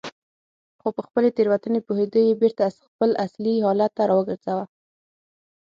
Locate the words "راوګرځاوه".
4.09-4.65